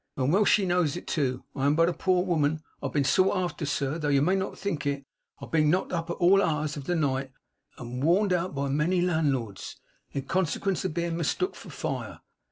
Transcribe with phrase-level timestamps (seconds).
[0.17, 1.43] And well she knows it too.
[1.55, 4.33] I am but a poor woman, but I've been sought after, sir, though you may
[4.33, 5.05] not think it.
[5.39, 7.31] I've been knocked up at all hours of the night,
[7.77, 9.75] and warned out by a many landlords,
[10.11, 12.21] in consequence of being mistook for Fire.